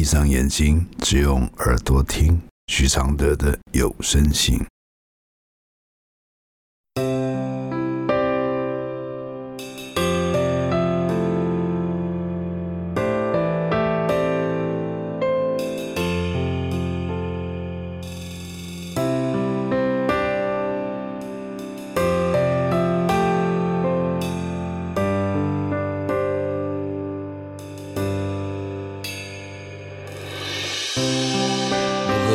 [0.00, 4.58] 闭上眼睛，只用耳朵听徐常德的有声信。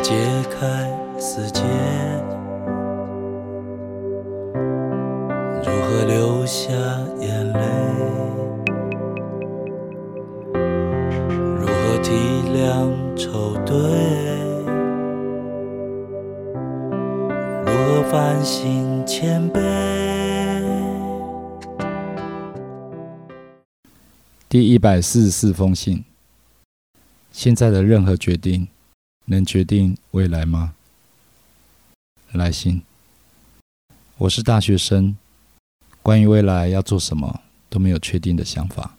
[0.00, 0.14] 解
[0.50, 0.88] 开
[1.18, 1.62] 死结，
[5.64, 6.72] 如何流下
[7.20, 7.60] 眼泪？
[11.58, 12.12] 如何体
[12.54, 13.74] 谅愁对？
[17.64, 19.58] 如何反省谦卑？
[24.48, 26.04] 第一百四十四封信。
[27.30, 28.68] 现在的任何决定。
[29.30, 30.72] 能决定未来吗？
[32.32, 32.80] 来信，
[34.16, 35.18] 我是大学生，
[36.02, 38.96] 关于未来要做什么都没有确定的想法。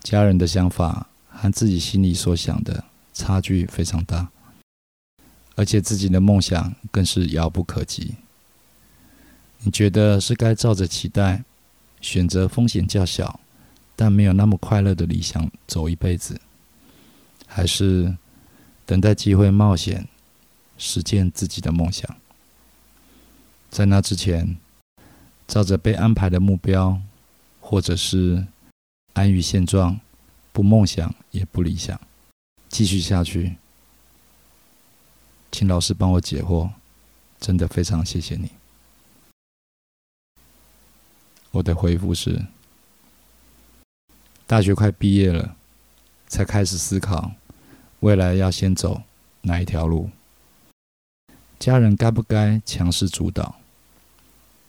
[0.00, 4.30] 家人的想法和自己心里所想的差距非常大，
[5.56, 8.14] 而且自己的梦想更是遥不可及。
[9.58, 11.44] 你觉得是该照着期待，
[12.00, 13.38] 选择风险较小
[13.94, 16.40] 但没有那么快乐的理想走一辈子，
[17.46, 18.16] 还是？
[18.92, 20.06] 等待机会冒险，
[20.76, 22.14] 实践自己的梦想。
[23.70, 24.58] 在那之前，
[25.48, 27.00] 照着被安排的目标，
[27.58, 28.46] 或者是
[29.14, 29.98] 安于现状，
[30.52, 31.98] 不梦想也不理想，
[32.68, 33.56] 继续下去。
[35.50, 36.68] 请老师帮我解惑，
[37.40, 38.50] 真的非常谢谢你。
[41.52, 42.44] 我的回复是：
[44.46, 45.56] 大学快毕业了，
[46.28, 47.32] 才开始思考。
[48.02, 49.04] 未来要先走
[49.42, 50.10] 哪一条路？
[51.60, 53.60] 家人该不该强势主导？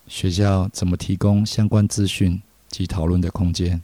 [0.07, 3.81] 学校怎么提供相关资讯及讨论的空间？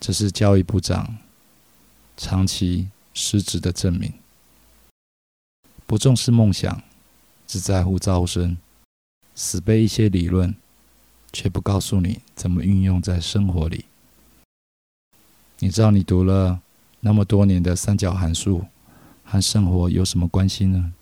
[0.00, 1.18] 这是教育部长
[2.16, 4.12] 长期失职的证明。
[5.86, 6.82] 不重视梦想，
[7.46, 8.58] 只在乎招生，
[9.36, 10.52] 死背一些理论，
[11.32, 13.84] 却不告诉你怎么运用在生活里。
[15.60, 16.60] 你知道你读了？
[17.00, 18.64] 那么多年的三角函数
[19.24, 20.92] 和生活有什么关系呢？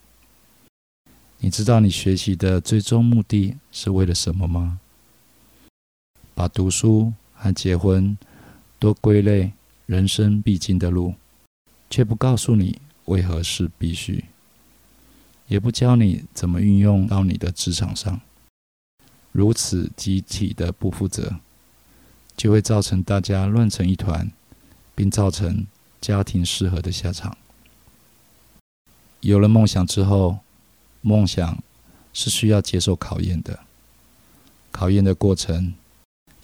[1.38, 4.78] 你知道你学习的最终目的是为了什么吗？
[6.34, 8.16] 把读书和结婚
[8.78, 9.52] 都归类
[9.86, 11.14] 人生必经的路，
[11.88, 14.24] 却不告诉你为何是必须，
[15.46, 18.20] 也不教你怎么运用到你的职场上，
[19.32, 21.36] 如此集体的不负责，
[22.36, 24.30] 就会造成大家乱成一团，
[24.94, 25.66] 并造成。
[26.06, 27.36] 家庭适合的下场。
[29.22, 30.38] 有了梦想之后，
[31.00, 31.60] 梦想
[32.12, 33.58] 是需要接受考验的。
[34.70, 35.74] 考验的过程，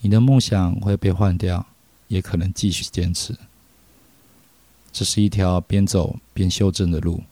[0.01, 1.65] 你的梦想会被换掉，
[2.09, 3.33] 也可能继续坚持。
[4.91, 7.23] 这是一条边走边修正的路，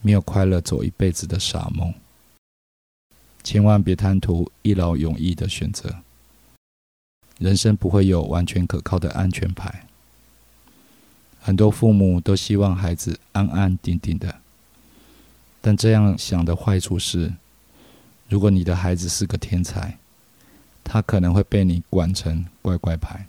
[0.00, 1.92] 没有快乐走一辈子的傻梦。
[3.44, 5.94] 千万别贪图一劳永逸的选择。
[7.38, 9.87] 人生不会有完全可靠的安全牌。
[11.48, 14.42] 很多父母都希望孩子安安定定的，
[15.62, 17.32] 但这样想的坏处是，
[18.28, 19.96] 如果你的孩子是个天才，
[20.84, 23.26] 他可能会被你管成乖乖牌，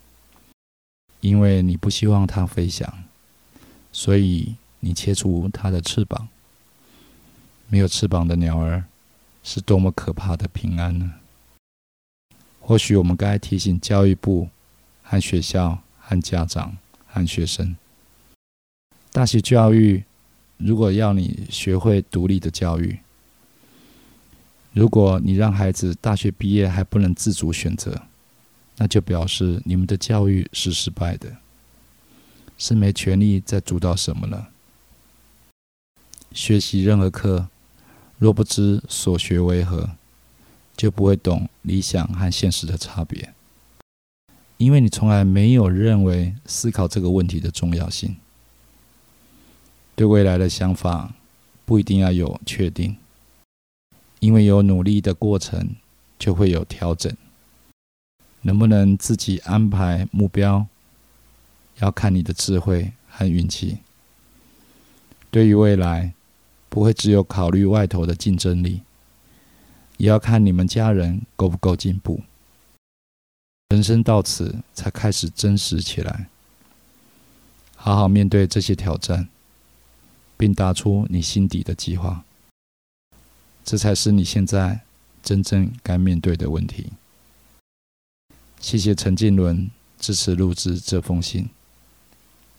[1.20, 2.92] 因为你不希望他飞翔，
[3.90, 6.28] 所以你切除他的翅膀。
[7.68, 8.84] 没有翅膀的鸟儿，
[9.42, 11.14] 是多么可怕的平安呢？
[12.60, 14.50] 或许我们该提醒教育部、
[15.02, 16.76] 和学校、和家长、
[17.06, 17.74] 和学生。
[19.12, 20.04] 大学教育，
[20.56, 23.00] 如果要你学会独立的教育，
[24.72, 28.02] 如果你让孩子大学毕业还不能自主选择，
[28.76, 31.38] 那就表示你们的教育是失败的，
[32.56, 34.48] 是没权利再主导什么了。
[36.32, 37.48] 学习任何课，
[38.16, 39.90] 若不知所学为何，
[40.76, 43.34] 就不会懂理想和现实的差别，
[44.56, 48.14] 因为你从来没有认为思考这个问题的重要性。
[49.94, 51.12] 对未来的想法
[51.64, 52.96] 不一定要有确定，
[54.20, 55.76] 因为有努力的过程
[56.18, 57.14] 就会有调整。
[58.42, 60.66] 能不能自己安排目标，
[61.80, 63.78] 要看你的智慧和运气。
[65.30, 66.14] 对于未来，
[66.70, 68.80] 不会只有考虑外头的竞争力，
[69.98, 72.22] 也要看你们家人够不够进步。
[73.68, 76.26] 人生到此才开始真实起来。
[77.76, 79.28] 好好面对这些挑战，
[80.40, 82.24] 并答出你心底的计划。
[83.62, 84.80] 这才是你现在
[85.22, 86.86] 真正该面对的问题。
[88.58, 91.50] 谢谢陈静伦支持录制这封信，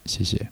[0.06, 0.52] 谢谢。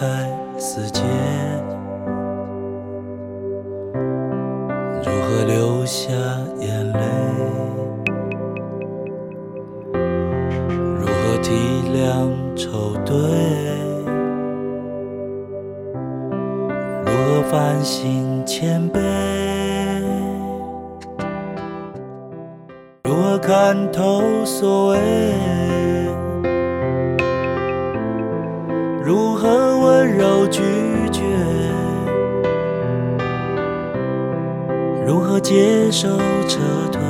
[0.00, 1.02] 开死结？
[5.04, 6.12] 如何流下
[6.58, 6.98] 眼泪？
[10.98, 11.52] 如何体
[11.94, 13.14] 谅愁对？
[17.04, 18.98] 如何反省谦卑？
[23.04, 24.98] 如何看透所谓？
[29.04, 30.62] 如何温柔拒
[31.12, 31.22] 绝？
[35.06, 36.08] 如何接受
[36.48, 36.58] 撤
[36.90, 37.02] 退？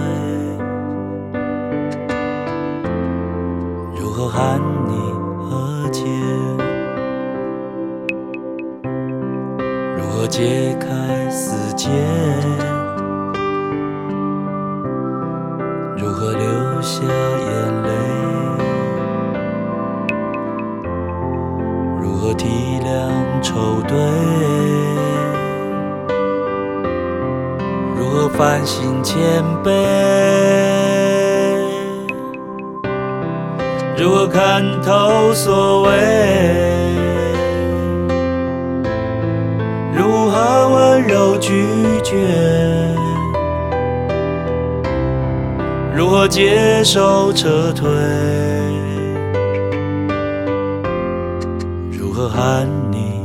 [3.96, 4.96] 如何喊你
[5.48, 6.04] 和解？
[9.96, 11.88] 如何解开死结？
[15.96, 16.42] 如何流
[16.82, 17.83] 下眼泪？
[22.84, 23.96] 两愁对？
[27.96, 29.70] 如何反省谦卑？
[33.96, 35.90] 如何看透所谓？
[39.96, 41.64] 如何温柔拒
[42.02, 42.14] 绝？
[45.96, 47.88] 如何接受撤退？
[52.04, 53.23] 如何喊你